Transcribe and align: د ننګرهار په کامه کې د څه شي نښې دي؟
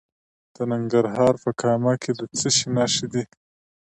د 0.55 0.57
ننګرهار 0.71 1.33
په 1.43 1.51
کامه 1.61 1.93
کې 2.01 2.11
د 2.19 2.21
څه 2.37 2.47
شي 2.55 2.67
نښې 2.75 3.07
دي؟ 3.13 3.23